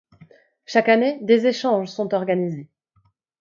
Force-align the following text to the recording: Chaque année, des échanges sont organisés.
Chaque 0.65 0.89
année, 0.89 1.19
des 1.21 1.45
échanges 1.45 1.89
sont 1.89 2.15
organisés. 2.15 2.67